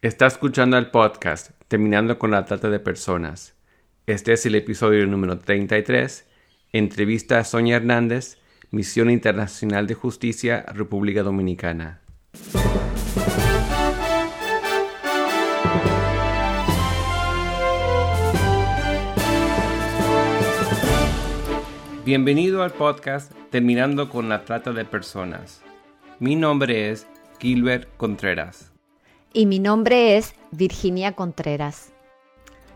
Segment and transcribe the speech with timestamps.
[0.00, 3.56] Está escuchando el podcast Terminando con la Trata de Personas.
[4.06, 6.24] Este es el episodio número 33.
[6.72, 8.38] Entrevista a Sonia Hernández,
[8.70, 12.00] Misión Internacional de Justicia, República Dominicana.
[22.04, 25.60] Bienvenido al podcast Terminando con la Trata de Personas.
[26.20, 27.08] Mi nombre es
[27.40, 28.77] Gilbert Contreras.
[29.32, 31.92] Y mi nombre es Virginia Contreras.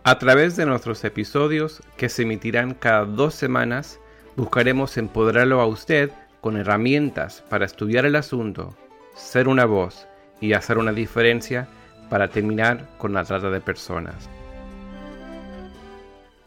[0.04, 3.98] A través de nuestros episodios, que se emitirán cada dos semanas,
[4.36, 6.10] buscaremos empoderarlo a usted
[6.42, 8.76] con herramientas para estudiar el asunto,
[9.14, 10.06] ser una voz
[10.42, 11.68] y hacer una diferencia
[12.10, 14.28] para terminar con la trata de personas.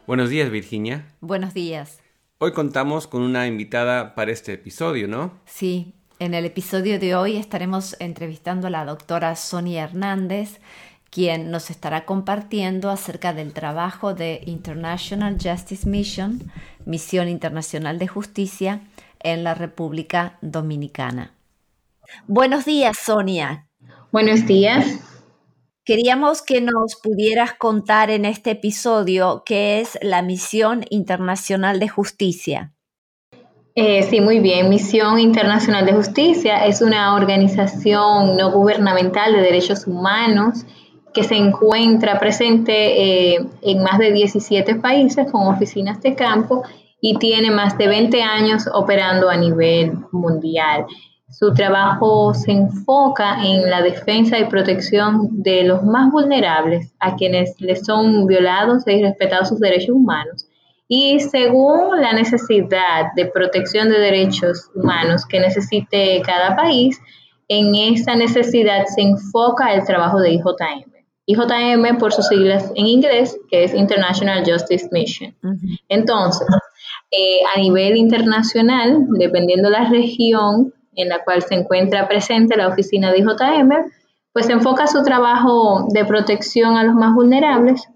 [0.06, 1.04] Buenos días, Virginia.
[1.20, 2.00] Buenos días.
[2.38, 5.32] Hoy contamos con una invitada para este episodio, ¿no?
[5.46, 10.60] Sí, en el episodio de hoy estaremos entrevistando a la doctora Sonia Hernández,
[11.10, 16.50] quien nos estará compartiendo acerca del trabajo de International Justice Mission,
[16.84, 18.80] Misión Internacional de Justicia,
[19.20, 21.32] en la República Dominicana.
[22.26, 23.68] Buenos días, Sonia.
[24.12, 24.86] Buenos días.
[25.84, 32.75] Queríamos que nos pudieras contar en este episodio qué es la Misión Internacional de Justicia.
[33.78, 34.70] Eh, sí, muy bien.
[34.70, 40.64] Misión Internacional de Justicia es una organización no gubernamental de derechos humanos
[41.12, 46.62] que se encuentra presente eh, en más de 17 países con oficinas de campo
[47.02, 50.86] y tiene más de 20 años operando a nivel mundial.
[51.28, 57.60] Su trabajo se enfoca en la defensa y protección de los más vulnerables, a quienes
[57.60, 60.45] les son violados e irrespetados sus derechos humanos
[60.88, 67.00] y según la necesidad de protección de derechos humanos que necesite cada país,
[67.48, 70.92] en esa necesidad se enfoca el trabajo de IJM.
[71.26, 75.34] IJM por sus siglas en inglés, que es International Justice Mission.
[75.88, 76.46] Entonces,
[77.10, 82.68] eh, a nivel internacional, dependiendo de la región en la cual se encuentra presente la
[82.68, 83.70] oficina de IJM,
[84.32, 87.88] pues enfoca su trabajo de protección a los más vulnerables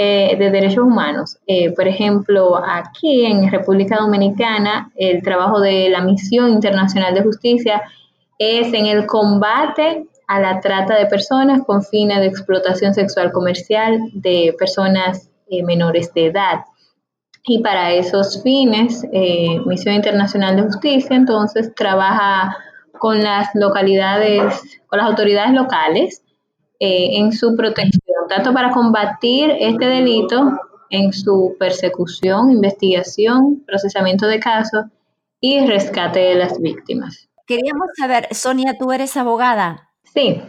[0.00, 1.38] eh, de derechos humanos.
[1.48, 7.82] Eh, por ejemplo, aquí en República Dominicana, el trabajo de la Misión Internacional de Justicia
[8.38, 13.98] es en el combate a la trata de personas con fines de explotación sexual comercial
[14.12, 16.60] de personas eh, menores de edad.
[17.42, 19.04] Y para esos fines,
[19.66, 22.56] Misión Internacional de Justicia entonces trabaja
[23.00, 26.22] con las localidades, con las autoridades locales
[26.78, 27.97] en su protección
[28.28, 30.58] tanto para combatir este delito
[30.90, 34.84] en su persecución, investigación, procesamiento de casos
[35.40, 37.28] y rescate de las víctimas.
[37.46, 39.90] Queríamos saber, Sonia, tú eres abogada.
[40.14, 40.40] Sí.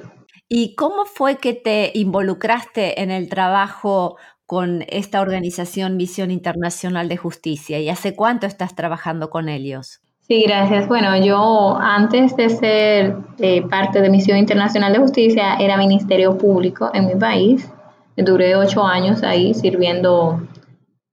[0.47, 7.17] ¿Y cómo fue que te involucraste en el trabajo con esta organización Misión Internacional de
[7.17, 10.01] Justicia y hace cuánto estás trabajando con ellos?
[10.29, 10.87] Sí, gracias.
[10.87, 16.91] Bueno, yo antes de ser eh, parte de Misión Internacional de Justicia era Ministerio Público
[16.93, 17.67] en mi país.
[18.15, 20.39] Duré ocho años ahí sirviendo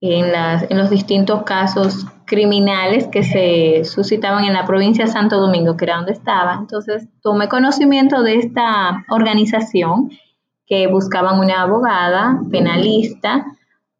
[0.03, 5.78] en, las, los distintos casos criminales que se suscitaban en la provincia de Santo Domingo,
[5.78, 6.54] que era donde estaba.
[6.60, 10.10] Entonces tomé conocimiento de esta organización
[10.66, 13.47] que buscaban una abogada penalista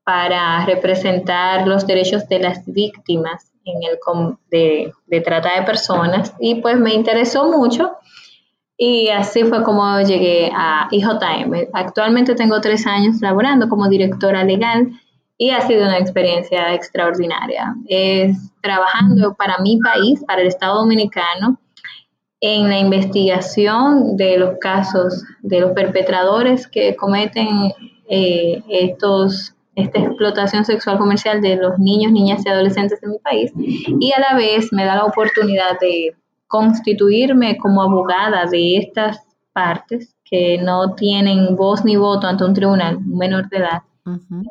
[0.05, 3.99] para representar los derechos de las víctimas en el
[4.51, 7.93] de, de trata de personas y pues me interesó mucho
[8.79, 11.69] y así fue como llegué a IJM.
[11.73, 14.91] Actualmente tengo tres años laborando como directora legal
[15.39, 17.75] y ha sido una experiencia extraordinaria.
[17.87, 21.59] Es trabajando para mi país, para el Estado Dominicano,
[22.41, 27.73] en la investigación de los casos de los perpetradores que cometen
[28.09, 33.53] eh, estos esta explotación sexual comercial de los niños, niñas y adolescentes de mi país
[33.57, 36.17] y a la vez me da la oportunidad de
[36.49, 39.19] constituirme como abogada de estas
[39.53, 43.83] partes que no tienen voz ni voto ante un tribunal menor de edad.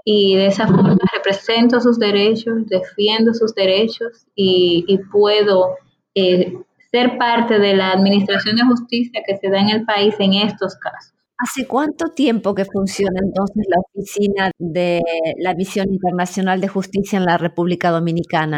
[0.04, 5.76] Y de esa forma represento sus derechos, defiendo sus derechos y, puedo
[6.14, 6.54] eh,
[6.92, 10.76] ser parte de la administración de justicia que se da en el país en estos
[10.76, 11.15] casos.
[11.38, 15.02] ¿Hace cuánto tiempo que funciona entonces la oficina de
[15.38, 18.58] la Misión Internacional de Justicia en la República Dominicana?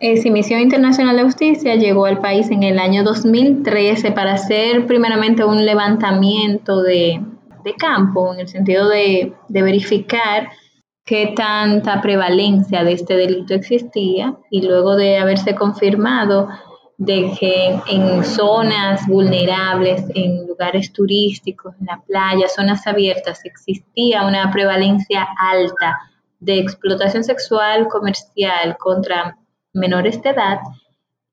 [0.00, 5.44] Eh, Misión Internacional de Justicia llegó al país en el año 2013 para hacer primeramente
[5.44, 7.20] un levantamiento de,
[7.78, 10.48] campo, en el sentido de, de verificar
[11.04, 16.48] qué tanta prevalencia de este delito existía y luego de haberse confirmado
[17.00, 24.52] de que en zonas vulnerables, en lugares turísticos, en la playa, zonas abiertas, existía una
[24.52, 25.98] prevalencia alta
[26.40, 29.34] de explotación sexual comercial contra
[29.72, 30.58] menores de edad,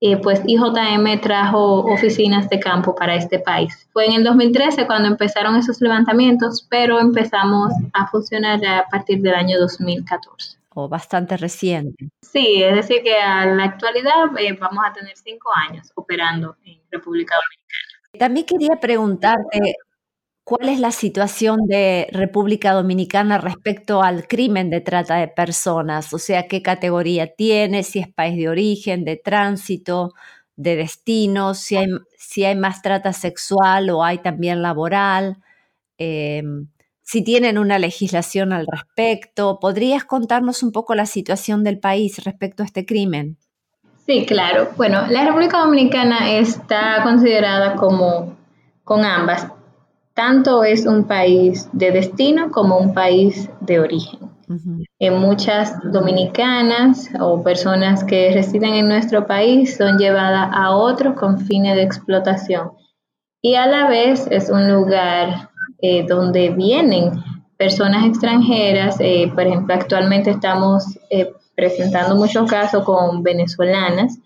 [0.00, 3.86] eh, pues IJM trajo oficinas de campo para este país.
[3.92, 9.34] Fue en el 2013 cuando empezaron esos levantamientos, pero empezamos a funcionar a partir del
[9.34, 10.57] año 2014.
[10.80, 12.10] O bastante reciente.
[12.22, 16.80] Sí, es decir, que a la actualidad eh, vamos a tener cinco años operando en
[16.90, 18.18] República Dominicana.
[18.18, 19.74] También quería preguntarte,
[20.48, 26.14] ¿Cuál es la situación de República Dominicana respecto al crimen de trata de personas?
[26.14, 27.82] O sea, ¿qué categoría tiene?
[27.82, 30.14] Si es país de origen, de tránsito,
[30.56, 35.36] de destino, si hay, si hay más trata sexual o hay también laboral,
[35.98, 36.68] em,
[37.10, 39.58] si tienen una legislación al respecto.
[39.60, 43.38] ¿Podrías contarnos un poco la situación del país respecto a este crimen?
[44.06, 44.68] Sí, claro.
[44.76, 48.36] Bueno, la República Dominicana está considerada como
[48.84, 49.48] con ambas
[50.18, 54.18] tanto es un país de destino como un país de origen.
[54.98, 61.38] En muchas dominicanas o personas que residen en nuestro país son llevadas a otros con
[61.38, 62.72] fines de explotación
[63.40, 65.47] y a la vez es un lugar
[65.80, 67.12] eh, donde vienen
[67.56, 74.18] personas extranjeras, eh, por ejemplo, actualmente estamos eh, presentando muchos casos con venezolanas,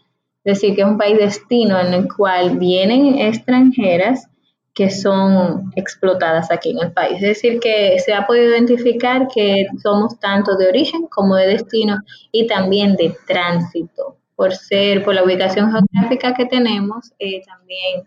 [0.44, 4.28] es decir, que es un país destino en el cual vienen extranjeras
[4.74, 7.16] que son explotadas aquí en el país.
[7.16, 11.98] Es decir, que se ha podido identificar que somos tanto de origen como de destino
[12.30, 14.16] y también de tránsito.
[14.34, 18.04] Por ser, por la ubicación geográfica que tenemos, eh, también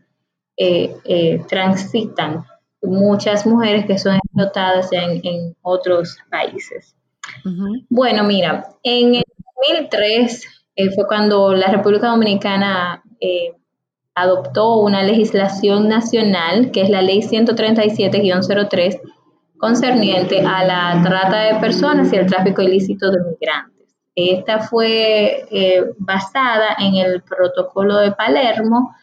[0.58, 2.44] eh, eh, transitan
[2.82, 6.96] muchas mujeres que son explotadas en, otros países.
[7.90, 9.24] Bueno, mira, en el
[9.70, 10.46] 2003
[10.94, 13.04] fue cuando la República Dominicana
[14.16, 19.02] adoptó una legislación nacional, que es la Ley 137-03,
[19.58, 23.96] concerniente a la trata de personas y el tráfico ilícito de migrantes.
[24.16, 28.96] Esta fue eh, basada en el protocolo de Palermo,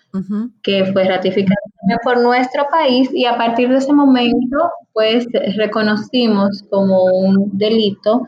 [0.62, 1.56] que fue ratificado
[2.04, 5.26] por nuestro país y a partir de ese momento, pues
[5.56, 8.26] reconocimos como un delito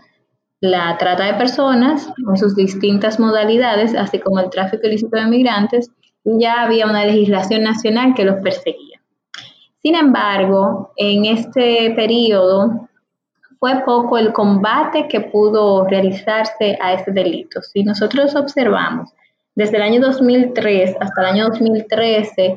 [0.61, 5.91] la trata de personas en sus distintas modalidades, así como el tráfico ilícito de migrantes,
[6.25, 9.01] ya había una legislación nacional que los perseguía.
[9.83, 12.89] Sin embargo, en este periodo
[13.61, 17.61] fue poco el combate que pudo realizarse a ese delito.
[17.61, 19.11] Si nosotros observamos,
[19.55, 22.57] desde el año 2003 hasta el año 2013,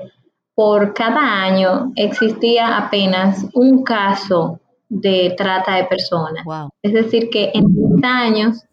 [0.57, 4.59] por cada año existía apenas un caso
[4.89, 6.43] de trata de personas.
[6.81, 8.63] Es decir, que en 10 años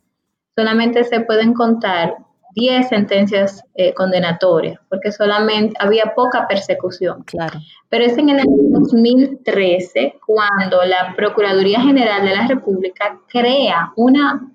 [0.57, 2.17] solamente se pueden contar
[2.55, 7.23] 10 sentencias eh, condenatorias, porque solamente había poca persecución.
[7.25, 7.61] Claro.
[7.91, 14.51] Pero es en el año 2013 cuando la Procuraduría General de la República crea una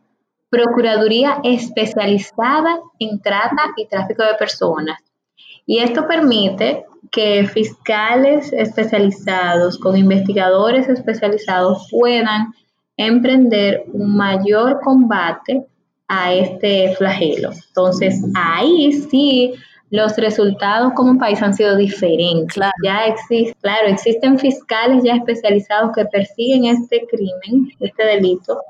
[0.49, 4.97] Procuraduría especializada en trata y tráfico de personas.
[5.67, 12.53] Y esto permite que fiscales especializados con investigadores especializados puedan
[12.97, 15.65] emprender un mayor combate
[16.07, 17.51] a este flagelo.
[17.69, 19.53] Entonces, ahí sí
[19.91, 22.61] los resultados como país han sido diferentes.
[22.83, 28.61] Ya existe, claro, existen fiscales ya especializados que persiguen este crimen, este delito.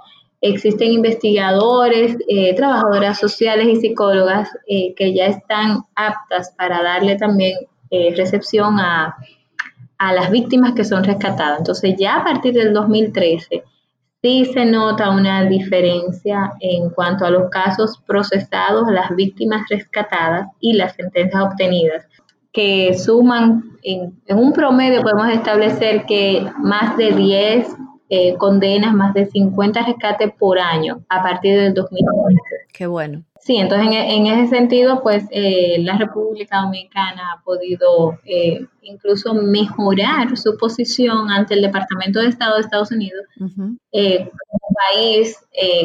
[0.41, 7.57] Existen investigadores, eh, trabajadoras sociales y psicólogas eh, que ya están aptas para darle también
[7.91, 9.15] eh, recepción a,
[9.97, 11.59] a las víctimas que son rescatadas.
[11.59, 13.63] Entonces ya a partir del 2013
[14.21, 20.73] sí se nota una diferencia en cuanto a los casos procesados, las víctimas rescatadas y
[20.73, 22.05] las sentencias obtenidas,
[22.51, 27.67] que suman, en, un promedio podemos establecer que más de 10
[28.09, 32.48] eh, condenas, más de 50 rescates por año a partir del 2015.
[32.79, 33.25] Qué bueno.
[33.41, 40.37] Sí, entonces en, ese sentido, pues eh, la República Dominicana ha podido eh, incluso mejorar
[40.37, 43.25] su posición ante el Departamento de Estado de Estados Unidos
[43.91, 45.37] eh, como país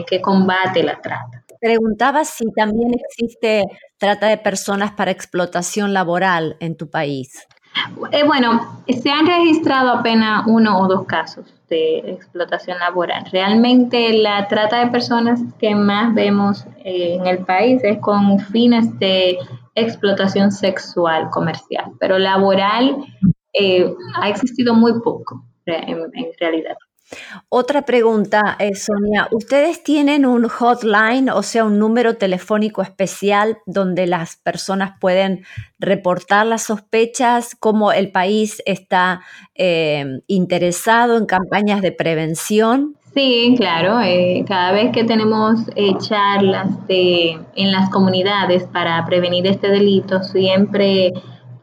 [0.07, 1.45] que combate la trata.
[1.61, 3.65] Preguntaba si también existe
[3.99, 7.45] trata de personas para explotación laboral en tu país.
[8.27, 13.25] Bueno, se han registrado apenas uno o dos casos de explotación laboral.
[13.33, 18.97] Realmente la trata de personas que más vemos eh, en el país es con fines
[18.99, 19.39] de
[19.75, 22.97] explotación sexual comercial, pero laboral
[23.53, 26.77] eh, ha existido muy poco en, realidad.
[27.49, 29.29] Otra pregunta, eh, Sonia.
[29.31, 35.45] ¿Ustedes tienen un hotline, o sea, un número telefónico especial donde las personas pueden
[35.79, 37.57] reportar las sospechas?
[37.59, 39.21] ¿Cómo el país está
[39.55, 42.97] eh, interesado en campañas de prevención?
[43.15, 44.01] Sí, claro.
[44.01, 45.61] Eh, cada vez que tenemos
[46.01, 51.13] charlas en las comunidades para prevenir este delito, siempre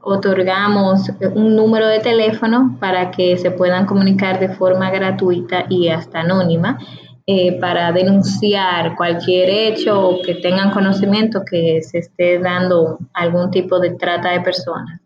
[0.01, 6.22] otorgamos un número de teléfono para que se puedan comunicar de forma gratuita y hasta
[6.22, 6.79] anónima
[7.27, 13.79] eh, para denunciar cualquier hecho o que tengan conocimiento que se esté dando algún tipo
[13.79, 15.00] de trata de personas.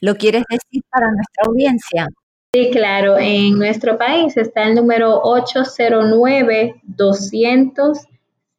[0.00, 2.08] ¿Lo quieres decir para nuestra audiencia?
[2.54, 3.16] Sí, claro.
[3.18, 7.98] En nuestro país está el número 809 200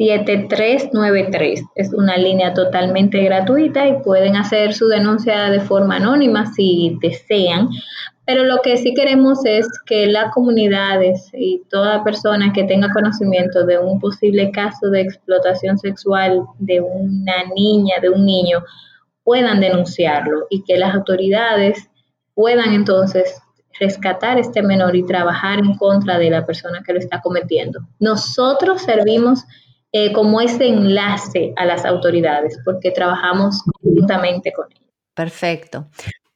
[0.04, 1.64] 7393.
[1.76, 7.70] Es una línea totalmente gratuita y pueden hacer su denuncia de forma anónima si desean.
[8.26, 13.66] Pero lo que sí queremos es que las comunidades y toda persona que tenga conocimiento
[13.66, 18.64] de un posible caso de explotación sexual de una niña, de un niño,
[19.24, 21.90] puedan denunciarlo y que las autoridades
[22.34, 23.42] puedan entonces
[23.80, 27.80] rescatar este menor y trabajar en contra de la persona que lo está cometiendo.
[28.00, 29.44] Nosotros servimos
[29.96, 34.92] eh, como ese enlace a las autoridades, porque trabajamos conjuntamente con ellos.
[35.14, 35.88] Perfecto.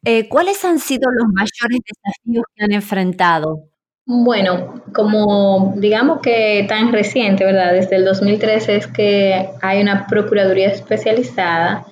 [0.05, 3.63] Eh, ¿Cuáles han sido los mayores desafíos que han enfrentado?
[4.05, 7.73] Bueno, como digamos que tan reciente, ¿verdad?
[7.73, 11.85] Desde el 2013 es que hay una Procuraduría especializada.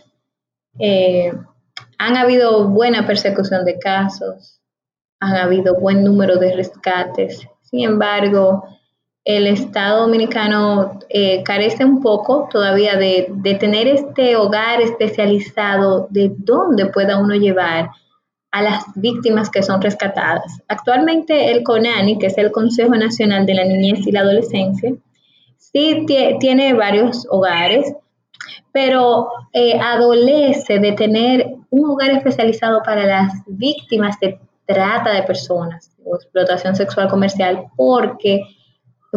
[0.80, 1.34] Eh,
[1.98, 4.62] han habido buena persecución de casos,
[5.20, 7.46] han habido buen número de rescates.
[7.64, 8.64] Sin embargo,
[9.26, 16.86] el Estado dominicano eh, carece un poco todavía de, tener este hogar especializado de dónde
[16.86, 17.90] pueda uno llevar
[18.52, 20.62] a las víctimas que son rescatadas.
[20.68, 24.94] Actualmente el CONANI, que es el Consejo Nacional de la Niñez y la Adolescencia,
[25.58, 26.06] sí
[26.40, 27.92] tiene varios hogares,
[28.72, 35.92] pero eh, adolece de tener un hogar especializado para las víctimas de trata de personas
[36.06, 38.42] o explotación sexual comercial, porque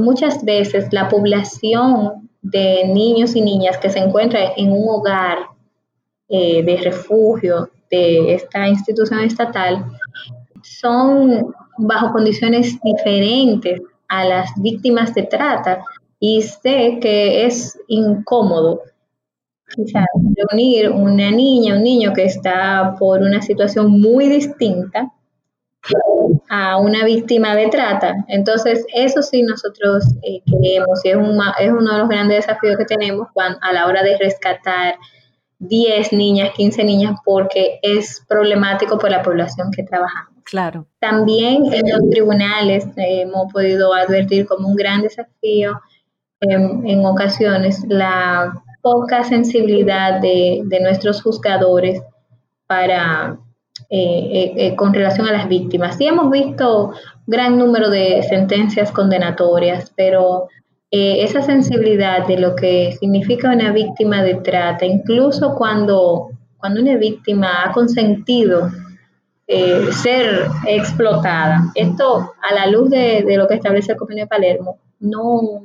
[0.01, 5.39] muchas veces la población de niños y niñas que se encuentra en un hogar
[6.29, 9.85] eh, de refugio de esta institución estatal
[10.63, 15.83] son bajo condiciones diferentes a las víctimas de trata.
[16.21, 18.83] Y sé que es incómodo
[19.75, 25.13] quizás reunir una niña, un niño que está por una situación muy distinta
[26.49, 28.15] a una víctima de trata.
[28.29, 31.17] Entonces, eso sí nosotros eh, queremos y es,
[31.61, 34.95] es uno de los grandes desafíos que tenemos a la hora de rescatar
[35.61, 40.35] 10 niñas, 15 niñas, porque es problemático por la población que trabajamos.
[40.45, 40.87] Claro.
[41.01, 45.81] También en los tribunales hemos podido advertir como un gran desafío
[46.41, 52.01] en ocasiones la poca sensibilidad de, de nuestros juzgadores
[52.67, 53.39] para
[53.91, 55.97] eh, eh, eh, con relación a las víctimas.
[55.97, 56.93] Sí hemos visto
[57.27, 60.49] gran número de sentencias condenatorias, pero
[60.91, 67.63] esa sensibilidad de lo que significa una víctima de trata, incluso cuando, cuando una víctima
[67.63, 68.71] ha consentido
[69.47, 75.61] ser explotada, esto a la luz de, lo que establece el convenio de Palermo, no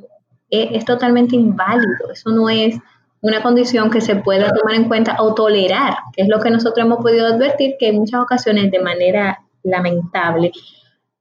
[0.49, 2.75] es totalmente inválido, eso no es
[3.23, 6.85] una condición que se pueda tomar en cuenta o tolerar, que es lo que nosotros
[6.85, 10.51] hemos podido advertir que en muchas ocasiones de manera lamentable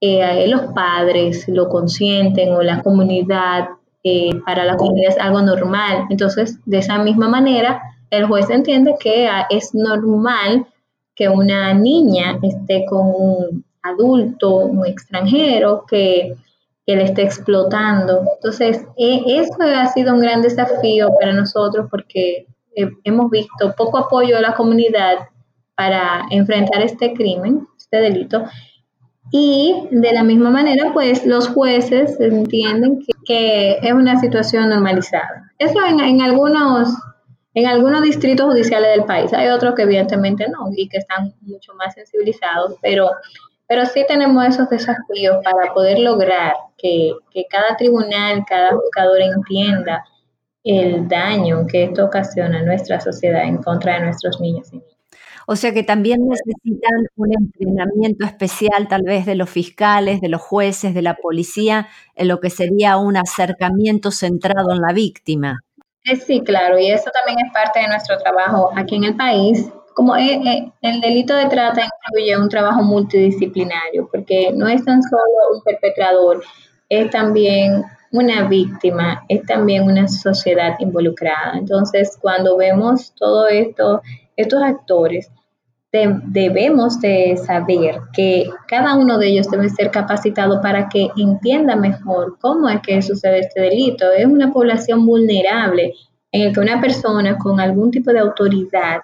[0.01, 3.69] eh, los padres lo consienten o la comunidad,
[4.03, 6.07] eh, para la comunidad es algo normal.
[6.09, 10.67] Entonces, de esa misma manera, el juez entiende que ah, es normal
[11.15, 16.35] que una niña esté con un adulto, un extranjero, que
[16.85, 18.23] que le esté explotando.
[18.35, 23.97] Entonces, e, eso ha sido un gran desafío para nosotros porque eh, hemos visto poco
[23.97, 25.29] apoyo de la comunidad
[25.75, 28.43] para enfrentar este crimen, este delito.
[29.31, 35.51] Y de la misma manera, pues los jueces entienden que, es una situación normalizada.
[35.57, 36.89] Eso en, en, algunos,
[37.53, 39.33] en algunos distritos judiciales del país.
[39.33, 43.09] Hay otros que evidentemente no y que están mucho más sensibilizados, pero
[43.67, 47.13] pero sí tenemos esos desafíos para poder lograr que,
[47.49, 50.03] cada tribunal, cada juzgador entienda
[50.63, 54.93] el daño que esto ocasiona a nuestra sociedad en contra de nuestros niños y niñas.
[55.45, 60.41] O sea que también necesitan un entrenamiento especial tal vez de los fiscales, de los
[60.41, 65.59] jueces, de la policía, en lo que sería un acercamiento centrado en la víctima.
[66.25, 70.15] Sí, claro, y eso también es parte de nuestro trabajo aquí en el país como
[70.15, 76.43] el delito de trata incluye un trabajo multidisciplinario, porque no es tan solo un perpetrador,
[76.89, 81.57] es también una víctima, es también una sociedad involucrada.
[81.57, 84.01] Entonces, cuando vemos todo esto,
[84.35, 85.31] estos actores,
[85.91, 92.37] debemos de saber que cada uno de ellos debe ser capacitado para que entienda mejor
[92.39, 94.11] cómo es que sucede este delito.
[94.11, 95.93] Es una población vulnerable
[96.31, 99.01] en el que una persona con algún tipo de autoridad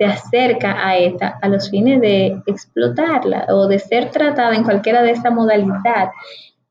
[0.00, 5.02] se acerca a esta a los fines de explotarla o de ser tratada en cualquiera
[5.02, 6.08] de esta modalidad.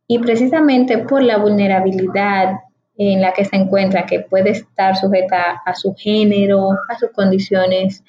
[0.07, 2.55] Y precisamente por la vulnerabilidad
[2.97, 8.03] en la que se encuentra, que puede estar sujeta a su género, a sus condiciones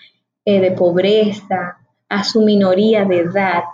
[0.47, 1.77] eh, de pobreza,
[2.09, 3.65] a su minoría de edad,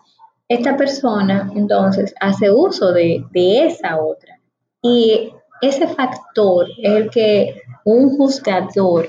[0.49, 4.41] esta persona entonces hace uso de, de esa otra.
[4.83, 9.09] Y ese factor es el que un juzgador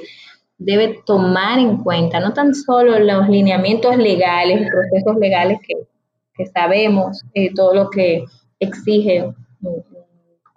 [0.58, 5.76] debe tomar en cuenta, no tan solo los lineamientos legales, procesos legales que,
[6.34, 8.26] que sabemos, eh, todo lo que
[8.60, 9.24] exige
[9.62, 9.84] un,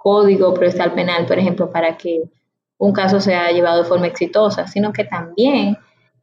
[0.02, 2.22] código procesal penal, por ejemplo, para que
[2.78, 5.76] un caso sea llevado de forma exitosa, sino que también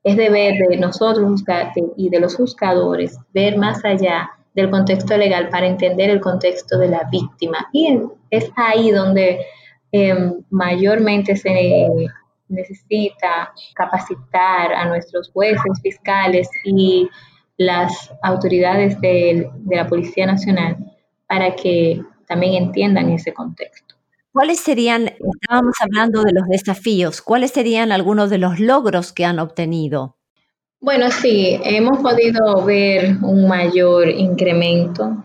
[0.04, 1.44] es deber de nosotros
[1.96, 6.88] y de los juzgadores ver más allá del contexto legal para entender el contexto de
[6.88, 7.68] la víctima.
[7.72, 8.00] Y
[8.32, 9.42] es ahí donde
[9.92, 11.88] eh, mayormente se
[12.50, 17.08] necesita capacitar a nuestros jueces, fiscales y
[17.58, 20.78] las autoridades de, de la Policía Nacional
[21.28, 23.96] para que también entiendan ese contexto.
[24.32, 29.40] ¿Cuáles serían, estábamos hablando de los desafíos, cuáles serían algunos de los logros que han
[29.40, 30.16] obtenido?
[30.80, 35.24] Bueno, sí, hemos podido ver un mayor incremento,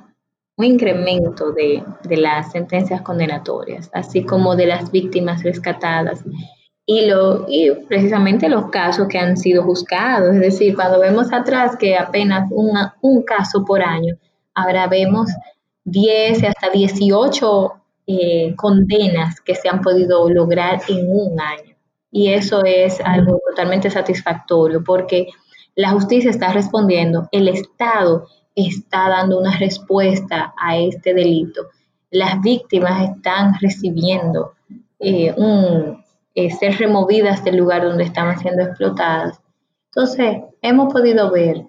[0.56, 6.24] un incremento de, de las sentencias condenatorias, así como de las víctimas rescatadas
[6.84, 10.34] y, lo, y precisamente los casos que han sido juzgados.
[10.34, 14.16] Es decir, cuando vemos atrás que apenas un caso por año,
[14.54, 15.30] ahora vemos
[15.84, 17.72] 10 hasta 18
[18.06, 21.76] eh, condenas que se han podido lograr en un año.
[22.10, 25.28] Y eso es algo totalmente satisfactorio porque
[25.74, 31.68] la justicia está respondiendo, el Estado está dando una respuesta a este delito.
[32.10, 34.52] Las víctimas están recibiendo
[34.98, 36.01] eh, un,
[36.34, 39.40] eh, ser removidas del lugar donde estaban siendo explotadas.
[39.86, 41.66] Entonces, hemos podido ver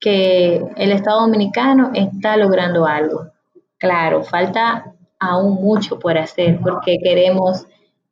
[0.00, 3.26] que el Estado Dominicano está logrando algo.
[3.78, 7.66] Claro, falta aún mucho por hacer porque queremos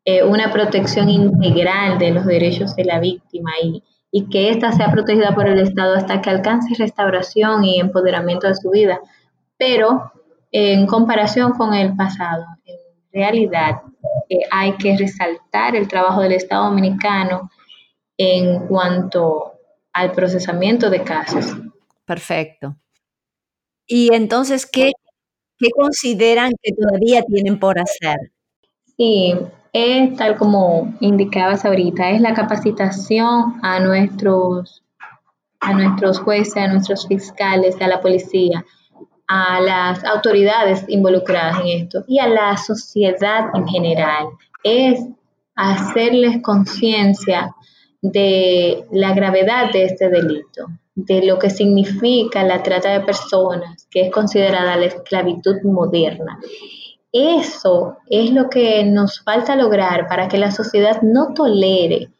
[0.04, 3.82] eh, una protección integral de los derechos de la víctima y,
[4.30, 8.70] que ésta sea protegida por el Estado hasta que alcance restauración y empoderamiento de su
[8.70, 9.00] vida.
[9.56, 10.12] Pero
[10.52, 12.44] en comparación con el pasado,
[13.14, 13.83] realidad
[14.29, 17.50] eh, hay que resaltar el trabajo del Estado dominicano
[18.18, 19.53] en cuanto
[19.92, 21.57] al procesamiento de casos.
[22.05, 22.77] Perfecto.
[23.87, 24.92] Y entonces, ¿qué
[25.59, 28.16] ¿Qué consideran que todavía tienen por hacer?
[28.96, 29.35] Sí,
[29.72, 34.83] es tal como indicabas ahorita, es la capacitación a nuestros,
[35.61, 38.64] a nuestros jueces, a nuestros fiscales, a la policía,
[39.26, 44.28] a las autoridades involucradas en esto y a la sociedad en general.
[44.62, 45.00] Es
[45.54, 47.54] hacerles conciencia
[48.02, 54.02] de la gravedad de este delito, de lo que significa la trata de personas, que
[54.02, 56.38] es considerada la esclavitud moderna.
[57.12, 62.10] Eso es lo que nos falta lograr para que la sociedad no tolere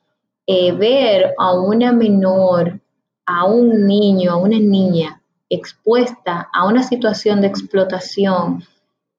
[0.47, 2.81] eh, ver a una menor,
[3.27, 5.21] a un niño, a una niña
[5.55, 8.63] expuesta a una situación de explotación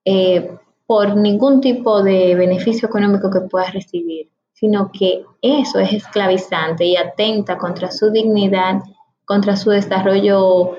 [0.05, 0.51] eh,
[0.85, 6.95] por ningún tipo de beneficio económico que pueda recibir, sino que eso es esclavizante y
[6.95, 8.81] atenta contra su dignidad
[9.25, 10.77] contra su desarrollo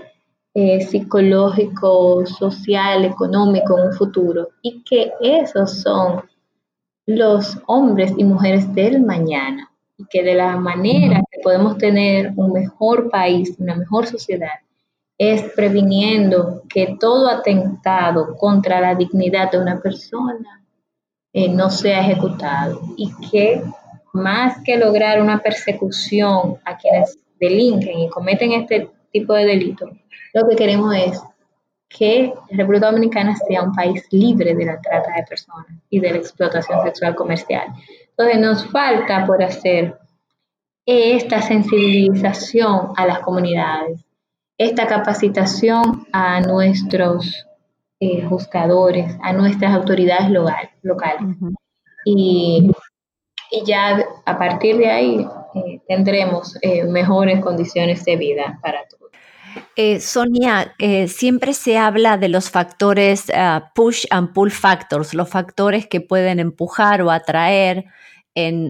[0.55, 4.49] eh, psicológico, social, económico en un futuro.
[4.63, 6.23] Y que esos son
[7.07, 9.71] los hombres y mujeres del mañana.
[9.99, 14.61] Y que de la manera que podemos tener un mejor país, una mejor sociedad,
[15.19, 20.63] es previniendo que todo atentado contra la dignidad de una persona
[21.33, 23.63] eh, no sea ejecutado y que
[24.13, 29.91] más que lograr una persecución a quienes delinquen y cometen este tipo de delitos,
[30.33, 31.23] lo que queremos es
[31.89, 36.11] que la República Dominicana sea un país libre de la trata de personas y de
[36.11, 37.69] la explotación sexual comercial.
[38.11, 39.97] Entonces nos falta por hacer
[40.85, 44.06] esta sensibilización a las comunidades,
[44.59, 47.47] esta capacitación a nuestros
[48.01, 50.31] eh, juzgadores, a nuestras autoridades
[50.83, 51.37] locales.
[52.05, 52.71] y,
[53.51, 59.11] y, ya a partir de ahí eh, tendremos eh, mejores condiciones de vida para todos.
[59.75, 63.33] Eh, Sonia, eh, siempre se habla de los factores
[63.75, 67.87] push and pull factors, los factores que pueden empujar o atraer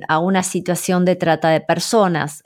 [0.06, 2.44] a una situación de trata de personas.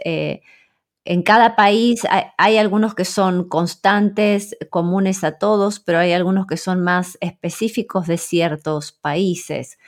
[1.10, 2.02] En cada país
[2.38, 8.06] hay, algunos que son constantes, comunes a todos, pero hay algunos que son más específicos
[8.06, 9.80] de ciertos países.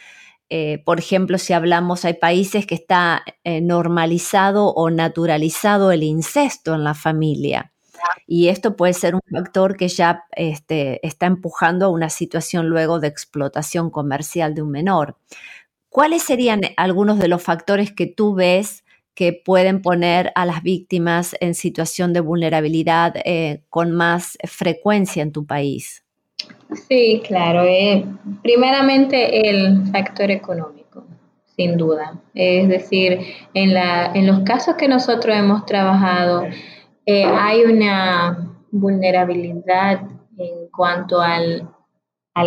[0.51, 6.75] Eh, por ejemplo, si hablamos, hay países que está eh, normalizado o naturalizado el incesto
[6.75, 7.73] en la familia.
[8.27, 12.99] Y esto puede ser un factor que ya este, está empujando a una situación luego
[12.99, 15.19] de explotación comercial de un menor.
[15.89, 18.83] ¿Cuáles serían algunos de los factores que tú ves
[19.15, 25.33] que pueden poner a las víctimas en situación de vulnerabilidad eh, con más frecuencia en
[25.33, 26.03] tu país?
[26.89, 27.65] Sí, claro.
[27.65, 28.05] Eh,
[28.43, 31.05] primeramente el factor económico,
[31.57, 32.21] sin duda.
[32.35, 33.21] Es decir,
[33.55, 36.45] en, la, en los casos que nosotros hemos trabajado,
[37.07, 40.03] eh, hay una vulnerabilidad
[40.39, 41.69] en cuanto al,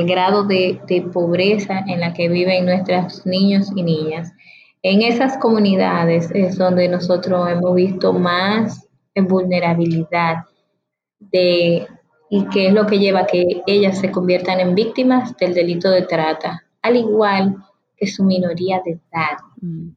[0.06, 0.80] grado de,
[1.14, 4.34] pobreza en la que viven nuestros niños y niñas.
[4.82, 10.44] En esas comunidades es donde nosotros hemos visto más vulnerabilidad
[11.20, 11.88] de,
[12.30, 15.90] y qué es lo que lleva a que ellas se conviertan en víctimas del delito
[15.90, 17.56] de trata, al igual
[17.98, 19.38] que su minoría de edad.
[19.62, 19.90] Mm.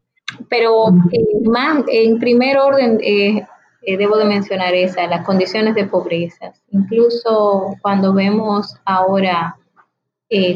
[0.49, 3.47] Pero eh, más, en primer orden, eh,
[3.83, 6.53] eh, debo de mencionar esa, las condiciones de pobreza.
[6.71, 9.57] Incluso cuando vemos ahora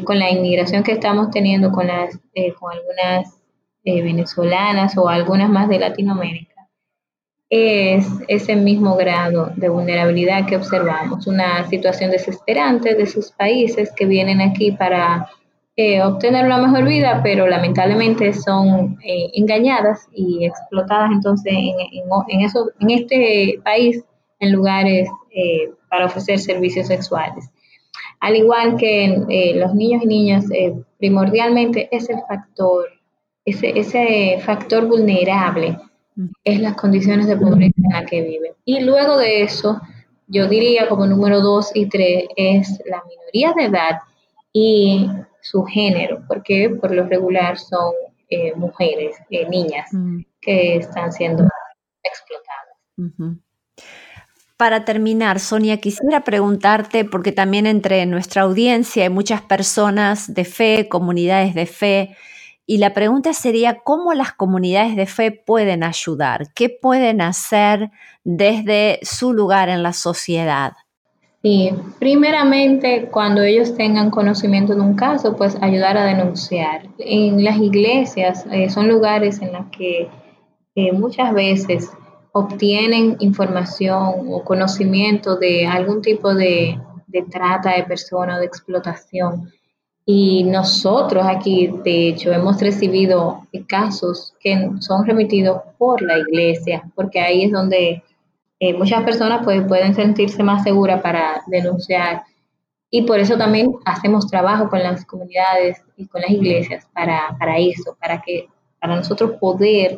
[0.04, 2.18] con la inmigración que estamos teniendo con, las,
[2.60, 3.41] con algunas
[3.84, 6.52] venezolanas o algunas más de Latinoamérica,
[7.54, 14.06] es ese mismo grado de vulnerabilidad que observamos, una situación desesperante de sus países que
[14.06, 15.28] vienen aquí para
[15.76, 22.40] eh, obtener una mejor vida, pero lamentablemente son eh, engañadas y explotadas entonces en, en,
[22.40, 24.02] eso, en este país
[24.40, 27.50] en lugares eh, para ofrecer servicios sexuales.
[28.20, 30.44] Al igual que los niños y niñas,
[30.98, 32.86] primordialmente es el factor,
[33.44, 35.78] ese, ese factor vulnerable
[36.44, 38.52] es las condiciones de pobreza en las que viven.
[38.64, 39.80] Y luego de eso,
[40.26, 43.98] yo diría como número dos y tres es la minoría de edad
[44.52, 45.08] y
[45.40, 47.92] su género, porque por lo regular son
[48.28, 50.20] eh, mujeres, eh, niñas, mm.
[50.40, 51.46] que están siendo
[52.02, 53.38] explotadas.
[54.56, 60.88] Para terminar, Sonia, quisiera preguntarte, porque también entre nuestra audiencia hay muchas personas de fe,
[60.88, 62.16] comunidades de fe,
[62.66, 66.52] y la pregunta sería, ¿cómo las comunidades de fe pueden ayudar?
[66.54, 67.90] ¿Qué pueden hacer
[68.24, 70.72] desde su lugar en la sociedad?
[71.42, 76.82] Sí, primeramente cuando ellos tengan conocimiento de un caso, pues ayudar a denunciar.
[76.98, 80.08] En las iglesias eh, son lugares en los que
[80.76, 81.90] eh, muchas veces
[82.30, 89.50] obtienen información o conocimiento de algún tipo de, de trata de personas o de explotación
[90.04, 97.20] y nosotros aquí, de hecho, hemos recibido casos que son remitidos por la iglesia, porque
[97.20, 98.02] ahí es donde
[98.58, 102.24] eh, muchas personas pues, pueden sentirse más seguras para denunciar.
[102.90, 107.58] Y por eso también hacemos trabajo con las comunidades y con las iglesias para, para
[107.58, 108.48] eso, para que
[108.80, 109.96] para nosotros poder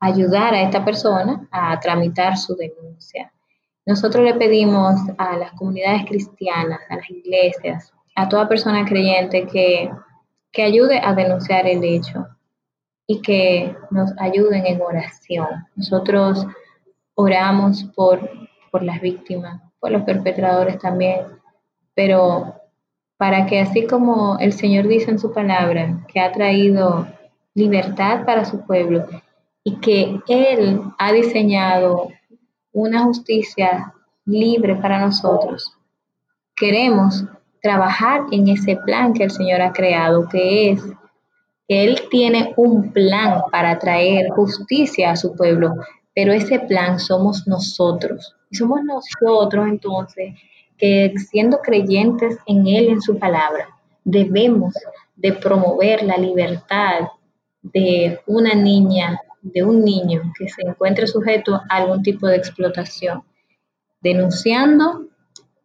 [0.00, 3.32] ayudar a esta persona a tramitar su denuncia.
[3.86, 9.90] Nosotros le pedimos a las comunidades cristianas, a las iglesias, a toda persona creyente que,
[10.58, 12.26] ayude a denunciar el hecho
[13.06, 15.46] y que nos ayuden en oración.
[15.74, 16.46] Nosotros
[17.14, 18.30] oramos por,
[18.70, 21.26] por las víctimas, por los perpetradores también,
[21.94, 22.54] pero
[23.18, 27.06] para que así como el Señor dice en su palabra, que ha traído
[27.52, 29.06] libertad para su pueblo
[29.62, 32.08] y que Él ha diseñado
[32.72, 33.92] una justicia
[34.24, 35.76] libre para nosotros,
[36.54, 37.26] queremos
[37.66, 40.80] trabajar en ese plan que el Señor ha creado, que es
[41.66, 45.74] que Él tiene un plan para traer justicia a su pueblo,
[46.14, 48.36] pero ese plan somos nosotros.
[48.52, 50.34] Y somos nosotros entonces
[50.78, 53.66] que siendo creyentes en Él, en su palabra,
[54.04, 54.72] debemos
[55.16, 57.08] de promover la libertad
[57.62, 63.24] de una niña, de un niño que se encuentre sujeto a algún tipo de explotación,
[64.00, 65.08] denunciando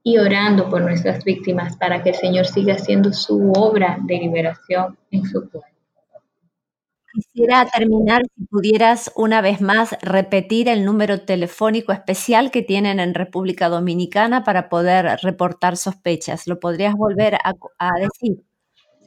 [0.04, 4.98] y orando por nuestras víctimas para que el Señor siga haciendo su obra de liberación
[5.12, 5.68] en su pueblo.
[7.14, 13.14] Quisiera terminar, si pudieras una vez más repetir el número telefónico especial que tienen en
[13.14, 16.48] República Dominicana para poder reportar sospechas.
[16.48, 18.42] ¿Lo podrías volver a, a decir?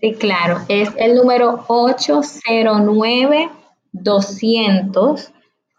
[0.01, 0.61] Sí, claro.
[0.69, 3.51] Es el número 809
[3.93, 5.33] 200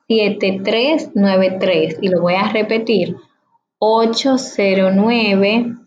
[0.07, 3.15] 7393 y lo voy a repetir
[3.79, 5.77] 809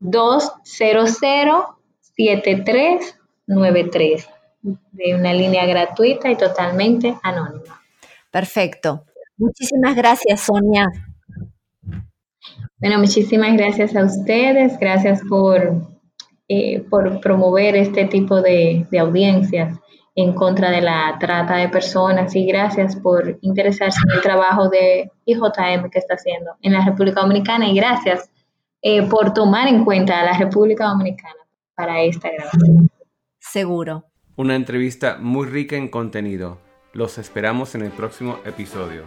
[0.00, 1.78] 200
[2.18, 4.28] 7393
[4.62, 7.80] de una línea gratuita y totalmente anónima.
[8.30, 9.04] Perfecto.
[9.36, 10.88] Muchísimas gracias, Sonia.
[12.78, 15.82] Bueno, muchísimas gracias a ustedes, gracias por,
[16.48, 19.78] eh, por promover este tipo de, de audiencias
[20.20, 25.12] en contra de la trata de personas y gracias por interesarse en el trabajo de
[25.26, 28.28] IJM que está haciendo en la República Dominicana y gracias
[28.82, 31.36] eh, por tomar en cuenta a la República Dominicana
[31.76, 32.88] para esta grabación.
[33.38, 34.06] Seguro.
[34.34, 36.58] Una entrevista muy rica en contenido.
[36.92, 39.04] Los esperamos en el próximo episodio.